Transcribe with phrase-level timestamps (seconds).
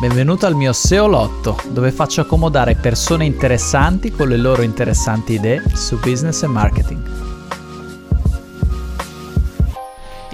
[0.00, 5.62] Benvenuto al mio SEO Lotto, dove faccio accomodare persone interessanti con le loro interessanti idee
[5.74, 7.10] su business e marketing.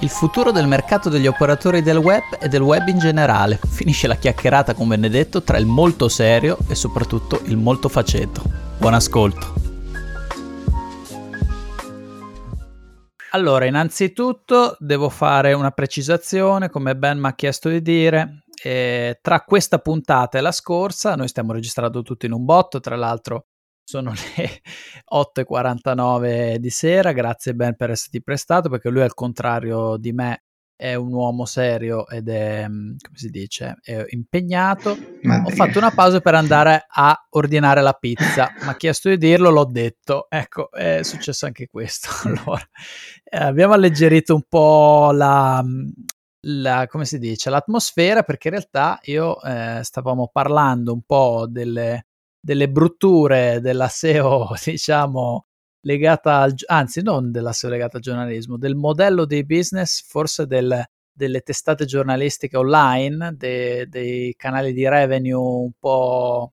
[0.02, 3.58] Il futuro del mercato degli operatori del web e del web in generale.
[3.68, 8.42] Finisce la chiacchierata con Benedetto tra il molto serio e soprattutto il molto faceto.
[8.78, 9.54] Buon ascolto.
[13.32, 18.44] Allora, innanzitutto devo fare una precisazione, come Ben mi ha chiesto di dire.
[18.62, 22.96] Eh, tra questa puntata e la scorsa, noi stiamo registrando tutto in un botto, tra
[22.96, 23.46] l'altro
[23.84, 24.62] sono le
[25.12, 30.42] 8.49 di sera, grazie Ben per esserti prestato, perché lui al contrario di me
[30.76, 33.76] è un uomo serio ed è, mm, come si dice,
[34.10, 34.96] impegnato.
[35.22, 39.16] Ma Ho fatto una pausa per andare a ordinare la pizza, mi ha chiesto di
[39.16, 40.26] dirlo, l'ho detto.
[40.28, 42.08] Ecco, è successo anche questo.
[42.26, 42.68] Allora,
[43.24, 45.88] eh, abbiamo alleggerito un po' la, mm,
[46.48, 52.06] la, come si dice, l'atmosfera perché in realtà io eh, stavamo parlando un po' delle,
[52.38, 55.46] delle brutture della SEO, diciamo,
[55.80, 60.84] legata al, anzi non della SEO legata al giornalismo, del modello dei business, forse del,
[61.12, 66.52] delle testate giornalistiche online, de, dei canali di revenue un po'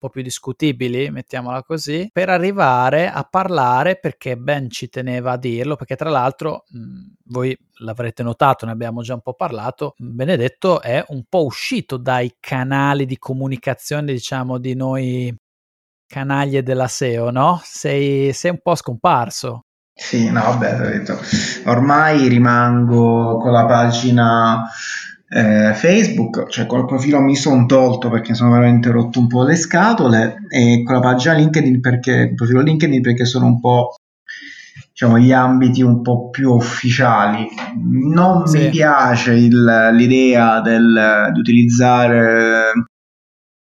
[0.00, 5.76] po' più discutibili, mettiamola così, per arrivare a parlare, perché Ben ci teneva a dirlo,
[5.76, 11.04] perché tra l'altro mh, voi l'avrete notato, ne abbiamo già un po' parlato, Benedetto è
[11.08, 15.32] un po' uscito dai canali di comunicazione, diciamo, di noi
[16.06, 17.60] canaglie della SEO, no?
[17.62, 19.66] Sei, sei un po' scomparso.
[19.94, 21.02] Sì, no, vabbè,
[21.66, 24.66] ormai rimango con la pagina
[25.32, 29.54] eh, Facebook, cioè col profilo mi sono tolto perché sono veramente rotto un po' le
[29.54, 33.94] scatole e con la pagina LinkedIn perché il profilo LinkedIn perché sono un po'
[34.90, 37.48] diciamo gli ambiti un po' più ufficiali.
[37.76, 38.58] Non sì.
[38.58, 42.72] mi piace il, l'idea del, di utilizzare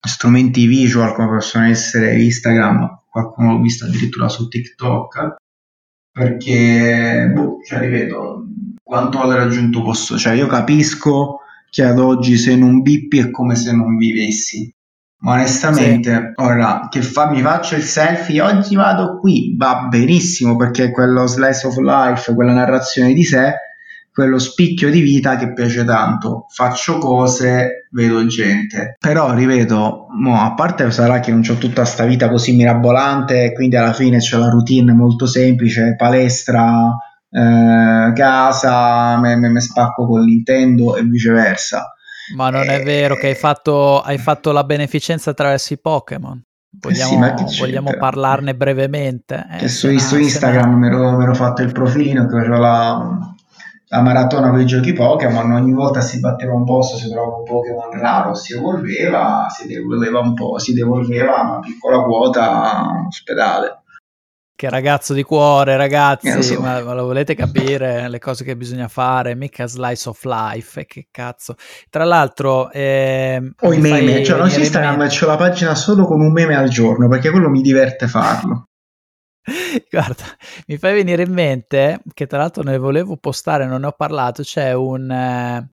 [0.00, 5.36] strumenti visual come possono essere Instagram, qualcuno l'ho visto addirittura su TikTok
[6.10, 8.46] perché boh, cioè, ripeto
[8.82, 11.40] quanto valore aggiunto posso cioè io capisco
[11.70, 14.72] che ad oggi se non bippi è come se non vivessi.
[15.20, 16.44] Ma onestamente, sì.
[16.44, 21.66] ora che fa, mi faccio il selfie, oggi vado qui, va benissimo perché quello slice
[21.66, 23.54] of life, quella narrazione di sé,
[24.12, 26.46] quello spicchio di vita che piace tanto.
[26.48, 28.96] Faccio cose, vedo gente.
[28.98, 33.76] Però, ripeto, mo, a parte sarà che non ho tutta questa vita così mirabolante, quindi
[33.76, 36.96] alla fine c'è la routine molto semplice, palestra,
[37.30, 41.92] eh, casa, me, me, me, spacco con Nintendo e viceversa.
[42.34, 46.42] Ma non è vero che hai fatto, hai fatto la beneficenza attraverso i Pokémon?
[46.70, 49.46] Vogliamo, eh sì, vogliamo parlarne brevemente?
[49.60, 53.18] Eh, su, su, Instagram mi ero, fatto il profilino che facevo la,
[53.86, 57.44] la maratona con i giochi Pokémon, ogni volta si batteva un posto, si trovava un
[57.44, 63.77] Pokémon raro, si evolveva, si devolveva un po', si devolveva una piccola quota ospedale.
[64.58, 66.60] Che ragazzo di cuore, ragazzi, so.
[66.60, 69.36] ma, ma, lo volete capire le cose che bisogna fare?
[69.36, 71.54] Mica slice of life, che cazzo.
[71.88, 72.68] Tra l'altro...
[72.72, 76.56] Eh, o i meme, cioè non su Instagram c'ho la pagina solo con un meme
[76.56, 78.64] al giorno, perché quello mi diverte farlo.
[79.88, 80.24] Guarda,
[80.66, 84.42] mi fai venire in mente, che tra l'altro ne volevo postare, non ne ho parlato,
[84.42, 85.08] c'è un...
[85.08, 85.70] Eh,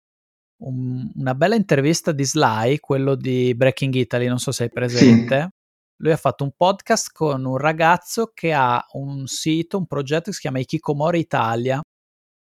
[0.57, 5.39] un, una bella intervista di Sly, quello di Breaking Italy, non so se hai presente.
[5.41, 5.53] Sì
[5.97, 10.33] lui ha fatto un podcast con un ragazzo che ha un sito, un progetto che
[10.33, 11.81] si chiama Ikikomori Italia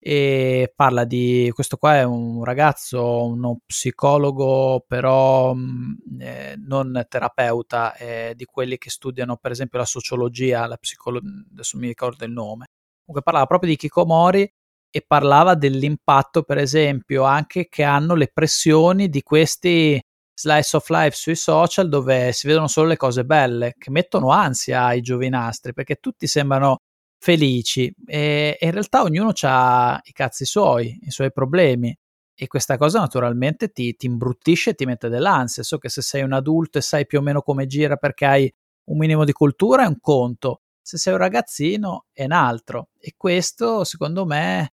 [0.06, 7.94] e parla di questo qua è un ragazzo, uno psicologo però mm, eh, non terapeuta,
[7.96, 12.32] eh, di quelli che studiano per esempio la sociologia, la psicologia, adesso mi ricordo il
[12.32, 12.66] nome.
[13.06, 14.46] Comunque parlava proprio di Ikikomori
[14.90, 19.98] e parlava dell'impatto per esempio anche che hanno le pressioni di questi
[20.34, 24.84] slice of life sui social dove si vedono solo le cose belle, che mettono ansia
[24.84, 26.80] ai giovinastri perché tutti sembrano
[27.18, 31.96] felici e, in realtà ognuno ha i cazzi suoi, i suoi problemi.
[32.36, 35.62] E questa cosa naturalmente ti, ti imbruttisce e ti mette dell'ansia.
[35.62, 38.52] So che se sei un adulto e sai più o meno come gira perché hai
[38.86, 42.88] un minimo di cultura è un conto, se sei un ragazzino è un altro.
[42.98, 44.73] E questo, secondo me,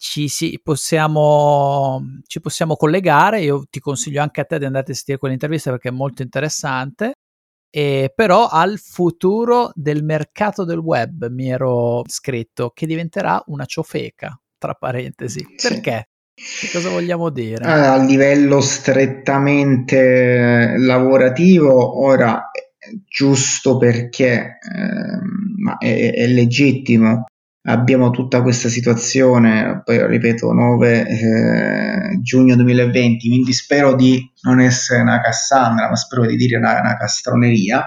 [0.00, 3.42] ci, sì, possiamo, ci possiamo collegare.
[3.42, 7.16] Io ti consiglio anche a te di andare a sentire quell'intervista perché è molto interessante.
[7.68, 14.40] E però al futuro del mercato del web mi ero scritto che diventerà una ciofeca,
[14.56, 15.44] tra parentesi.
[15.54, 16.08] Perché?
[16.32, 17.62] Che cosa vogliamo dire?
[17.66, 22.50] A livello strettamente lavorativo, ora
[23.06, 25.18] giusto perché eh,
[25.58, 27.26] ma è, è, legittimo
[27.62, 35.02] abbiamo tutta questa situazione, poi ripeto 9 eh, giugno 2020, quindi spero di non essere
[35.02, 37.86] una Cassandra, ma spero di dire una, una castroneria,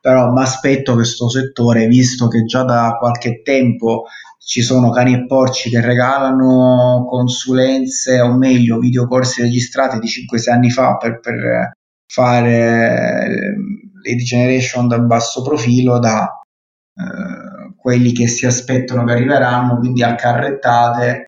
[0.00, 4.04] però mi aspetto che questo settore, visto che già da qualche tempo
[4.44, 10.70] ci sono cani e porci che regalano consulenze o meglio videocorsi registrati di 5-6 anni
[10.70, 11.72] fa per, per
[12.06, 13.54] fare eh,
[14.02, 16.28] lead generation da basso profilo da
[16.96, 17.41] eh,
[17.82, 21.26] quelli che si aspettano che arriveranno, quindi accarrettate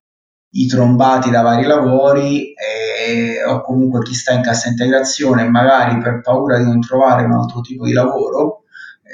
[0.54, 6.20] i trombati da vari lavori e, o comunque chi sta in cassa integrazione magari per
[6.20, 8.62] paura di non trovare un altro tipo di lavoro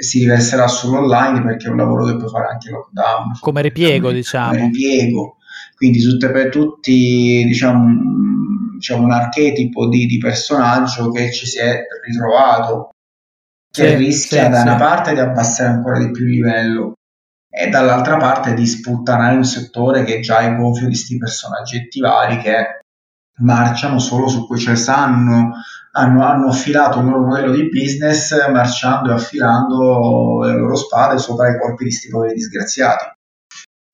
[0.00, 3.38] si riverserà sull'online perché è un lavoro che puoi fare anche lockdown.
[3.40, 4.50] Come ripiego, diciamo.
[4.50, 5.36] Come ripiego.
[5.74, 7.86] Quindi tutte per tutti, diciamo,
[8.74, 12.90] diciamo un archetipo di, di, personaggio che ci si è ritrovato,
[13.70, 14.62] che sì, rischia sì, da sì.
[14.68, 16.94] una parte di abbassare ancora di più il livello
[17.52, 22.38] e dall'altra parte di sputtanare un settore che già è gonfio di questi personaggi attivari
[22.38, 22.80] che
[23.38, 25.52] marciano solo su cui cioè sanno
[25.92, 31.48] hanno, hanno, affilato il loro modello di business marciando e affilando le loro spade sopra
[31.48, 33.04] i corpi di questi poveri disgraziati.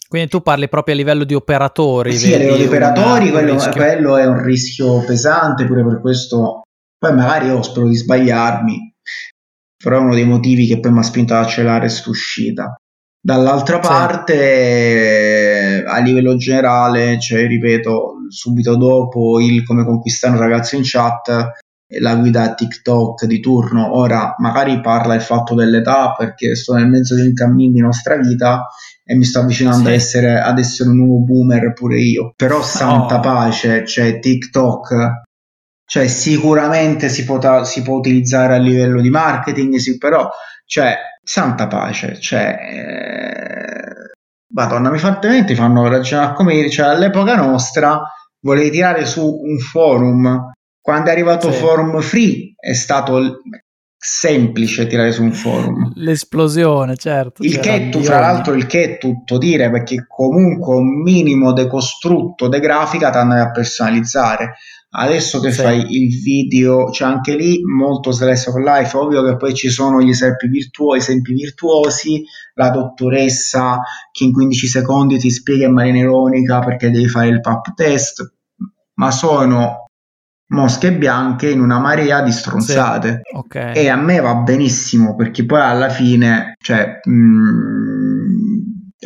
[0.08, 2.16] Quindi tu parli proprio a livello di operatori.
[2.16, 6.62] Sì, a livello di operatori quello, quello, è un rischio pesante, pure per questo,
[6.98, 8.94] poi magari io spero di sbagliarmi,
[9.82, 12.76] però è uno dei motivi che poi mi ha spinto ad accelerare questa uscita.
[13.26, 13.88] Dall'altra sì.
[13.88, 21.54] parte, a livello generale, cioè, ripeto, subito dopo il come conquistare un ragazzo in chat,
[21.98, 23.96] la guida TikTok di turno.
[23.96, 28.16] Ora magari parla il fatto dell'età perché sto nel mezzo di un cammino di nostra
[28.16, 28.68] vita
[29.04, 29.88] e mi sto avvicinando sì.
[29.88, 32.32] ad, essere, ad, essere, un nuovo boomer pure io.
[32.36, 33.20] Però santa oh.
[33.20, 34.94] pace, cioè TikTok,
[35.84, 40.30] cioè sicuramente si, potrà, si può utilizzare a livello di marketing, sì, però
[40.64, 40.96] cioè
[41.26, 44.10] santa pace, cioè eh,
[44.54, 48.00] Madonna, mi fa veramente fanno ragionare come cioè all'epoca nostra
[48.40, 51.58] volevi tirare su un forum quando è arrivato sì.
[51.58, 53.40] Forum Free è stato
[53.98, 55.90] semplice tirare su un forum.
[55.96, 57.42] L'esplosione, certo.
[57.42, 61.66] Il che tu, fra l'altro, il che è tutto dire perché comunque un minimo de
[61.66, 64.54] costrutto de grafica ti andavi a personalizzare.
[64.98, 65.60] Adesso che sì.
[65.60, 69.68] fai il video, c'è cioè anche lì molto selesso con life, ovvio che poi ci
[69.68, 75.74] sono gli esempi, virtuosi, esempi virtuosi, la dottoressa che in 15 secondi ti spiega in
[75.74, 78.32] maniera ironica perché devi fare il pap test,
[78.94, 79.84] ma sono
[80.48, 83.20] mosche bianche in una marea di stronzate.
[83.22, 83.74] Sì, okay.
[83.74, 88.56] E a me va benissimo perché poi alla fine, cioè, mh, mm,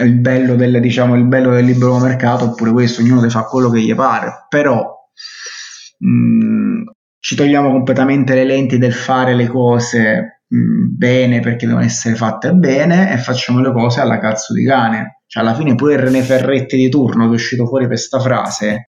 [0.04, 3.80] il bello del, diciamo, il bello del libero mercato oppure questo, ognuno fare quello che
[3.80, 4.98] gli pare, però
[6.00, 6.82] mh, mm,
[7.18, 12.14] ci togliamo completamente le lenti del fare le cose mh, mm, bene perché devono essere
[12.14, 15.20] fatte bene e facciamo le cose alla cazzo di cane.
[15.26, 18.90] Cioè, alla fine pure René Ferretti di turno che è uscito fuori per questa frase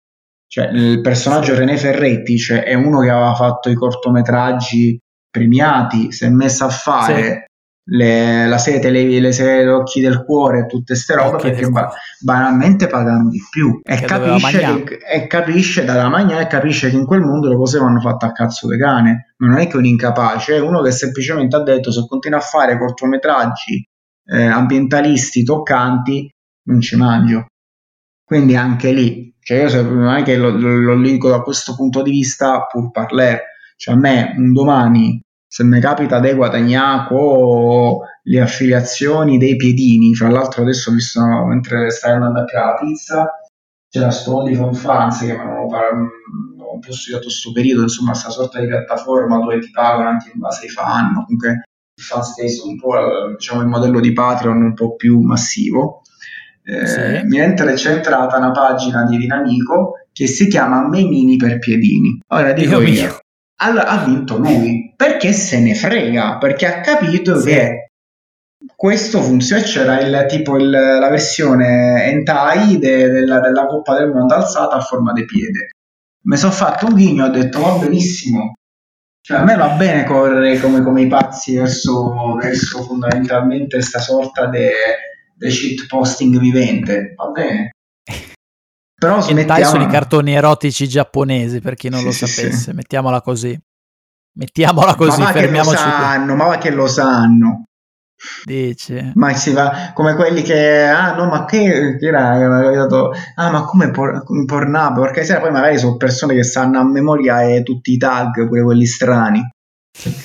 [0.51, 4.99] cioè, il personaggio René Ferretti cioè, è uno che aveva fatto i cortometraggi
[5.29, 7.45] premiati, si è messo a fare.
[7.83, 11.91] Le, la serie tele, le serie Occhi del Cuore tutte queste robe Occhi perché ba-
[12.19, 17.05] banalmente pagano di più e capisce, che, e capisce dalla magna e capisce che in
[17.05, 19.33] quel mondo le cose vanno fatte a cazzo di cane.
[19.37, 22.41] Ma non è che un incapace, è uno che semplicemente ha detto se continua a
[22.41, 23.83] fare cortometraggi
[24.25, 26.29] eh, ambientalisti toccanti
[26.67, 27.45] non ci mangio.
[28.23, 32.01] Quindi anche lì cioè io non è che lo, lo, lo linko da questo punto
[32.03, 33.41] di vista pur parler,
[33.75, 35.19] cioè a me un domani
[35.53, 37.13] se mi capita di guadagnare
[38.23, 42.77] le affiliazioni dei piedini, fra l'altro adesso ho visto mentre stai andando a creare la
[42.77, 43.29] pizza,
[43.89, 48.29] c'è la Stolly con Fans che mi hanno un po' studiato questo periodo, insomma, questa
[48.29, 51.49] sorta di piattaforma dove ti pagano anche in base ai fan, comunque
[51.95, 52.93] il fan stesso un po'
[53.37, 56.01] diciamo il modello di Patreon un po' più massivo
[56.63, 57.25] eh, sì.
[57.25, 62.21] mi entra recentrata una pagina di Dinamico che si chiama Memini per Piedini.
[62.27, 63.19] Ora dico io, io
[63.63, 67.47] allora ha vinto lui perché se ne frega, perché ha capito sì.
[67.47, 67.87] che
[68.75, 69.63] questo funziona.
[69.63, 74.81] C'era il, tipo il, la versione Entai de, della, della Coppa del Mondo alzata a
[74.81, 75.71] forma di piede.
[76.25, 78.53] Mi sono fatto un ghigno, ho detto va benissimo.
[79.21, 84.47] Cioè, a me va bene correre come, come i pazzi verso, verso fondamentalmente questa sorta
[84.47, 87.71] di shit posting vivente, va bene.
[88.99, 89.63] Però smettiamo...
[89.63, 92.71] sono i cartoni erotici giapponesi, per chi non sì, lo sì, sapesse, sì.
[92.71, 93.59] mettiamola così.
[94.33, 95.75] Mettiamola così, ma fermiamoci.
[95.75, 97.63] Che lo sanno, ma che lo sanno.
[98.45, 99.11] Dice.
[99.15, 102.35] Ma si va come quelli che ah no, ma che, che era
[103.35, 105.01] ah, ma come por, Pornhub?
[105.01, 108.63] Perché sera poi magari sono persone che sanno a memoria e tutti i tag, pure
[108.63, 109.41] quelli strani.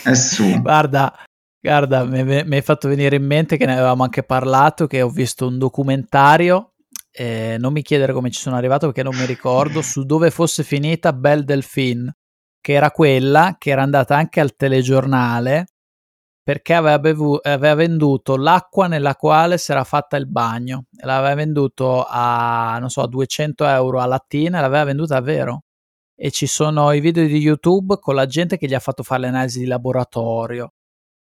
[0.02, 0.60] È su.
[0.60, 1.12] Guarda,
[1.66, 5.08] Guarda, mi, mi hai fatto venire in mente che ne avevamo anche parlato, che ho
[5.08, 6.74] visto un documentario,
[7.10, 10.62] eh, non mi chiedere come ci sono arrivato perché non mi ricordo, su dove fosse
[10.62, 12.14] finita Belle Delphine,
[12.66, 15.66] che era quella che era andata anche al telegiornale
[16.42, 22.04] perché aveva, bevu- aveva venduto l'acqua nella quale si era fatta il bagno, l'aveva venduto
[22.04, 25.62] a, non so, a 200 euro a lattina e l'aveva venduta a.
[26.16, 29.20] E ci sono i video di YouTube con la gente che gli ha fatto fare
[29.20, 30.72] le analisi di laboratorio,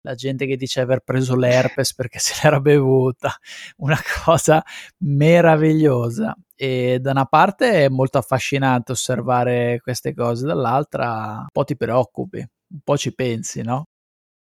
[0.02, 3.36] la gente che dice aver preso l'herpes perché se l'era bevuta,
[3.78, 4.64] una cosa
[5.02, 6.36] meravigliosa.
[6.58, 12.40] E da una parte è molto affascinante osservare queste cose, dall'altra un po' ti preoccupi,
[12.40, 13.86] un po' ci pensi, no?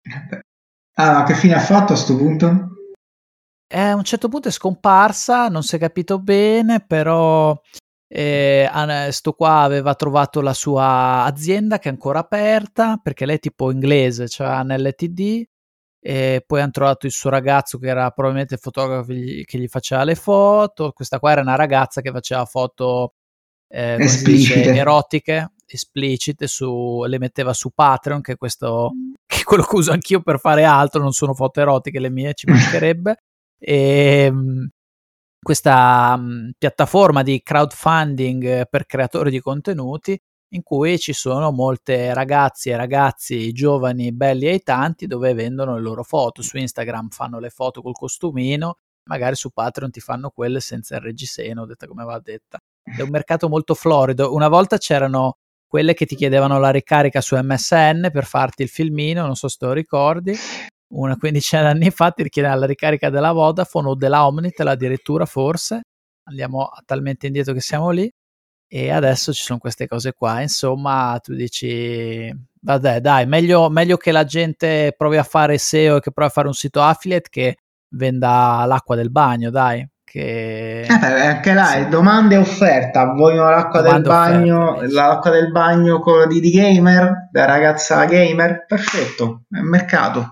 [0.97, 2.69] Ah, ma che fine ha fatto a questo punto?
[3.67, 7.53] Eh, a un certo punto è scomparsa, non si è capito bene, però
[8.07, 8.69] eh,
[9.09, 13.71] sto qua aveva trovato la sua azienda che è ancora aperta perché lei è tipo
[13.71, 15.43] inglese, cioè nell'TD
[16.07, 20.03] e poi hanno trovato il suo ragazzo che era probabilmente il fotografo che gli faceva
[20.03, 23.15] le foto, questa qua era una ragazza che faceva foto
[23.67, 28.91] eh, dice, erotiche esplicite su, le metteva su Patreon che, questo,
[29.25, 32.35] che è quello che uso anch'io per fare altro non sono foto erotiche le mie
[32.35, 33.17] ci mancherebbe.
[33.57, 34.69] E ehm,
[35.41, 40.19] questa mh, piattaforma di crowdfunding per creatori di contenuti
[40.55, 45.81] in cui ci sono molte ragazze e ragazzi giovani, belli e tanti, dove vendono le
[45.81, 46.41] loro foto.
[46.41, 48.77] Su Instagram fanno le foto col costumino,
[49.09, 52.57] magari su Patreon ti fanno quelle senza il reggiseno, detta come va detta.
[52.83, 54.33] È un mercato molto florido.
[54.33, 59.25] Una volta c'erano quelle che ti chiedevano la ricarica su MSN per farti il filmino,
[59.25, 60.33] non so se te lo ricordi.
[60.93, 65.81] Una quindicina d'anni fa ti richiedeva la ricarica della Vodafone o della Omnitel addirittura forse.
[66.29, 68.09] Andiamo talmente indietro che siamo lì.
[68.67, 70.41] E adesso ci sono queste cose qua.
[70.41, 76.00] Insomma, tu dici, vabbè, dai, meglio, meglio che la gente provi a fare SEO e
[76.01, 77.57] che provi a fare un sito affiliate che
[77.89, 80.81] venda l'acqua del bagno, dai che...
[80.81, 81.89] Eh anche là sì.
[81.89, 83.12] domanda e offerta.
[83.13, 87.29] Vogliono l'acqua domanda del bagno offerta, l'acqua del bagno con di, di gamer?
[87.34, 88.65] La ragazza gamer?
[88.65, 90.29] Perfetto è un mercato.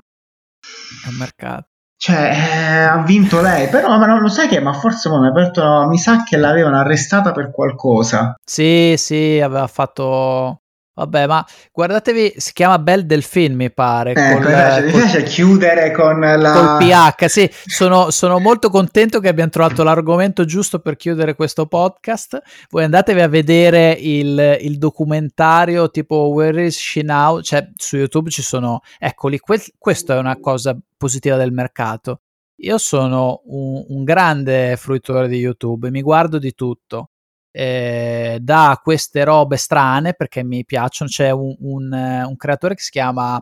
[1.05, 1.72] È un mercato
[2.03, 5.87] cioè eh, ha vinto lei però ma non lo sai che ma forse mi, aperto,
[5.87, 8.35] mi sa che l'avevano arrestata per qualcosa.
[8.43, 10.62] Sì sì aveva fatto
[10.95, 14.11] Vabbè, ma guardatevi, si chiama Belle Delphine, mi pare.
[14.11, 16.51] Eh, col, mi piace chiudere con la...
[16.51, 21.65] Col PH, sì, sono, sono, molto contento che abbiamo trovato l'argomento giusto per chiudere questo
[21.65, 22.39] podcast.
[22.69, 27.41] Voi andatevi a vedere il, il documentario tipo Where is she now?
[27.41, 28.81] Cioè, su YouTube ci sono...
[28.99, 32.21] Eccoli, que- questa è una cosa positiva del mercato.
[32.57, 37.12] Io sono un, un grande fruitore di YouTube, mi guardo di tutto
[37.55, 41.09] eh, da queste robe strane perché mi piacciono.
[41.09, 43.39] C'è un, un, eh, un creatore che si chiama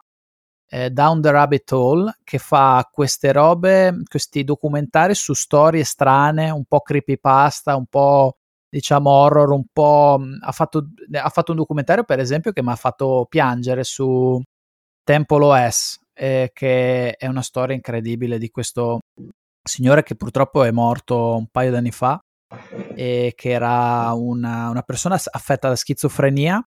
[0.69, 6.65] eh, Down the Rabbit Hole che fa queste robe, questi documentari su storie strane, un
[6.65, 8.37] po' creepypasta, un po'
[8.69, 10.17] diciamo horror, un po'.
[10.19, 14.41] Mm, ha fatto, ha fatto un documentario, per esempio, che mi ha fatto piangere su
[15.03, 18.99] Temple OS, eh, che è una storia incredibile di questo
[19.63, 22.19] signore che purtroppo è morto un paio d'anni fa
[22.95, 26.63] e che era una, una persona affetta da schizofrenia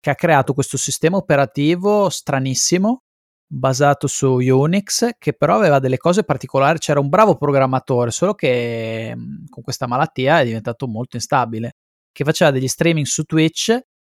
[0.00, 3.02] che ha creato questo sistema operativo stranissimo
[3.50, 9.14] basato su Unix che però aveva delle cose particolari, c'era un bravo programmatore, solo che
[9.48, 11.76] con questa malattia è diventato molto instabile,
[12.12, 13.70] che faceva degli streaming su Twitch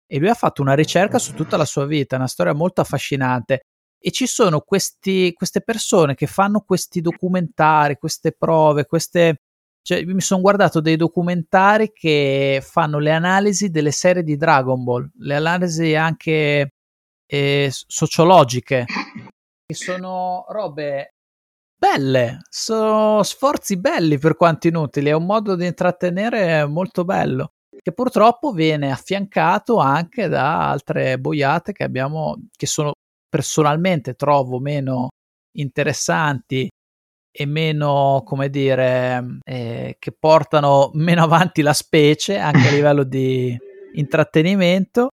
[0.06, 3.66] e lui ha fatto una ricerca su tutta la sua vita, una storia molto affascinante.
[4.02, 9.42] E ci sono questi, queste persone che fanno questi documentari, queste prove, queste
[9.82, 15.10] cioè, mi sono guardato dei documentari che fanno le analisi delle serie di Dragon Ball,
[15.18, 16.74] le analisi anche
[17.26, 18.84] eh, sociologiche,
[19.66, 21.14] che sono robe
[21.76, 27.92] belle, sono sforzi belli per quanto inutili, è un modo di intrattenere molto bello, che
[27.92, 32.92] purtroppo viene affiancato anche da altre boiate che abbiamo, che sono
[33.28, 35.08] personalmente trovo meno
[35.56, 36.68] interessanti
[37.32, 43.56] e meno, come dire, eh, che portano meno avanti la specie anche a livello di
[43.94, 45.10] intrattenimento.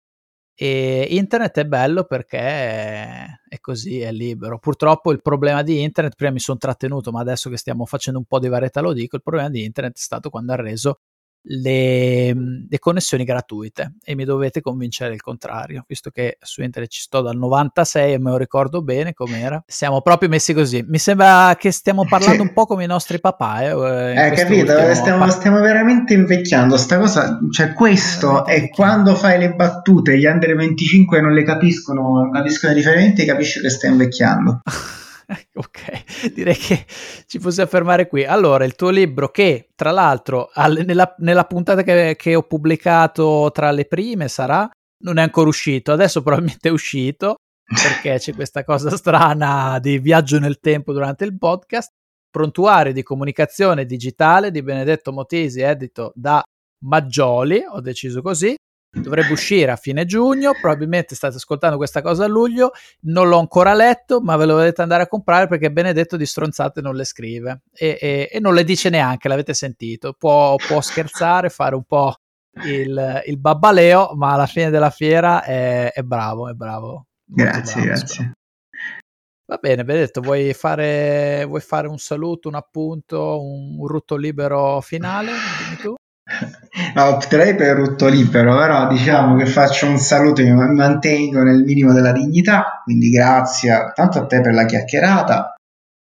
[0.60, 4.58] E internet è bello perché è così, è libero.
[4.58, 8.26] Purtroppo il problema di internet, prima mi sono trattenuto, ma adesso che stiamo facendo un
[8.26, 11.00] po' di varietà lo dico, il problema di internet è stato quando ha reso
[11.50, 12.34] le,
[12.70, 17.22] le, connessioni gratuite e mi dovete convincere il contrario, visto che su internet ci sto
[17.22, 19.63] dal 96 e me lo ricordo bene com'era.
[19.66, 20.84] Siamo proprio messi così.
[20.88, 23.62] Mi sembra che stiamo parlando un po' come i nostri papà.
[23.62, 24.94] Eh, eh capito?
[24.94, 26.75] Stiamo, stiamo, veramente invecchiando.
[26.77, 32.13] Sta cosa, cioè questo è quando fai le battute, gli under 25 non le capiscono,
[32.13, 34.62] non capiscono i riferimenti, capisci che stai invecchiando.
[35.56, 36.86] ok, direi che
[37.38, 38.25] ci possiamo fermare qui.
[38.25, 43.51] Allora, il tuo libro che, tra l'altro, al, nella, nella, puntata che, che, ho pubblicato
[43.53, 44.70] tra le prime sarà,
[45.03, 50.39] non è ancora uscito, adesso probabilmente è uscito, perché c'è questa cosa strana di viaggio
[50.39, 51.91] nel tempo durante il podcast.
[52.29, 56.44] Prontuario di comunicazione digitale di Benedetto Motesi, edito da
[56.84, 58.56] Maggioli, ho deciso così,
[59.01, 63.74] dovrebbe uscire a fine giugno, probabilmente state ascoltando questa cosa a luglio, non l'ho ancora
[63.74, 67.62] letto, ma ve lo dovete andare a comprare perché Benedetto di stronzate non le scrive
[67.74, 72.16] e, e, e non le dice neanche, l'avete sentito, può, può scherzare, fare un po'
[72.66, 77.06] il, il, babbaleo, ma alla fine della fiera è, è bravo, è bravo.
[77.24, 78.32] Grazie, bravo, grazie.
[79.50, 84.82] Va bene, Benedetto, vuoi fare, vuoi fare un saluto, un appunto, un, un rutto libero
[84.82, 85.32] finale?
[86.93, 91.63] No, opterei per rutto libero, però diciamo che faccio un saluto e mi mantengo nel
[91.63, 95.55] minimo della dignità, quindi grazie tanto a te per la chiacchierata,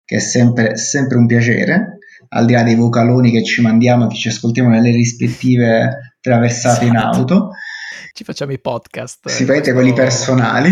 [0.04, 1.98] che è sempre, sempre un piacere,
[2.30, 6.84] al di là dei vocaloni che ci mandiamo e che ci ascoltiamo nelle rispettive traversate
[6.84, 6.87] esatto.
[6.87, 7.50] in auto
[8.18, 9.28] ci facciamo i podcast.
[9.28, 9.72] Si questo...
[9.72, 10.70] quelli personali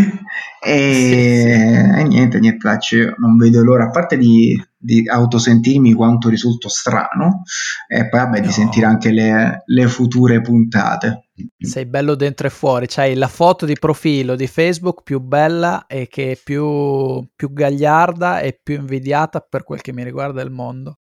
[0.60, 2.00] e, sì, sì.
[2.00, 7.42] e niente, niente, io non vedo l'ora, a parte di, di autosentirmi quanto risulto strano
[7.86, 8.46] e poi vabbè no.
[8.46, 11.28] di sentire anche le, le, future puntate.
[11.56, 16.08] Sei bello dentro e fuori, c'hai la foto di profilo di Facebook più bella e
[16.08, 20.98] che è più, più gagliarda e più invidiata per quel che mi riguarda il mondo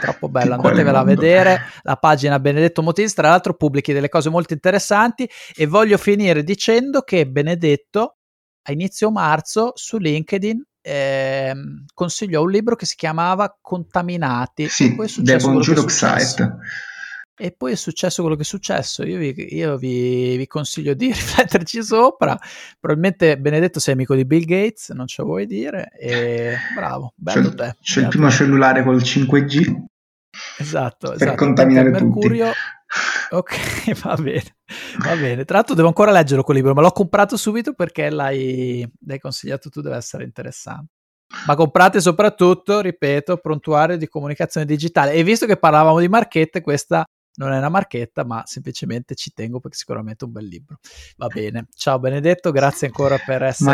[0.00, 4.52] troppo bella, andatevela a vedere, la pagina Benedetto Motisi, tra l'altro pubblichi delle cose molto
[4.52, 8.16] interessanti e voglio finire dicendo che Benedetto
[8.66, 11.54] a inizio marzo su LinkedIn eh,
[11.94, 14.68] consigliò un libro che si chiamava Contaminati.
[14.68, 16.56] Sì, The Bonjour Site.
[17.36, 19.04] E poi è successo quello che è successo.
[19.04, 22.38] Io vi, io vi, vi consiglio di rifletterci sopra.
[22.78, 25.90] Probabilmente Benedetto sei amico di Bill Gates, non ce lo vuoi dire.
[25.98, 27.76] E bravo, bello c'è, te.
[27.80, 29.82] C'è il primo cellulare col 5G.
[30.58, 31.36] Esatto, per esatto.
[31.36, 32.04] contaminare tutti.
[32.04, 32.52] Mercurio,
[33.30, 33.54] Ok,
[34.02, 34.56] va bene,
[34.98, 35.44] va bene.
[35.44, 39.68] Tra l'altro devo ancora leggerlo quel libro, ma l'ho comprato subito perché l'hai, l'hai consigliato
[39.70, 40.92] tu, deve essere interessante.
[41.46, 45.12] Ma comprate soprattutto, ripeto, prontuario di comunicazione digitale.
[45.12, 47.04] E visto che parlavamo di marchette, questa
[47.36, 50.78] non è una marchetta, ma semplicemente ci tengo perché sicuramente è un bel libro.
[51.16, 51.68] Va bene.
[51.74, 53.70] Ciao Benedetto, grazie ancora per essere.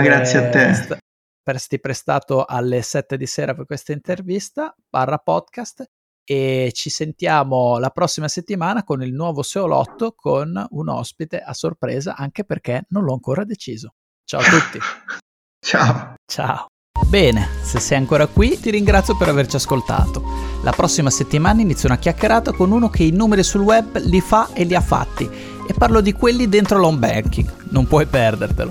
[0.74, 0.98] St-
[1.42, 5.84] per esserti prestato alle 7 di sera per questa intervista barra podcast
[6.22, 12.14] e ci sentiamo la prossima settimana con il nuovo Seolotto con un ospite a sorpresa
[12.14, 13.94] anche perché non l'ho ancora deciso.
[14.24, 14.78] Ciao a tutti.
[15.58, 16.14] Ciao.
[16.24, 16.69] Ciao.
[17.10, 20.22] Bene, se sei ancora qui ti ringrazio per averci ascoltato.
[20.62, 24.50] La prossima settimana inizio una chiacchierata con uno che i numeri sul web li fa
[24.52, 25.28] e li ha fatti
[25.66, 27.52] e parlo di quelli dentro l'home banking.
[27.70, 28.70] Non puoi perdertelo.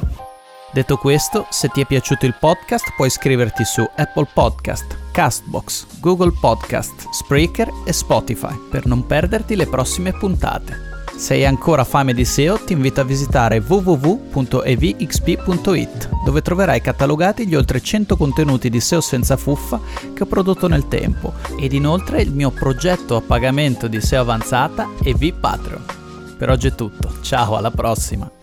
[0.72, 6.32] Detto questo, se ti è piaciuto il podcast puoi iscriverti su Apple Podcast, Castbox, Google
[6.40, 10.99] Podcast, Spreaker e Spotify per non perderti le prossime puntate.
[11.20, 14.40] Se hai ancora fame di SEO ti invito a visitare www.evxp.it
[16.24, 19.82] dove troverai catalogati gli oltre 100 contenuti di SEO senza fuffa
[20.14, 24.88] che ho prodotto nel tempo ed inoltre il mio progetto a pagamento di SEO avanzata
[25.04, 25.84] EV Patreon.
[26.38, 28.39] Per oggi è tutto, ciao alla prossima!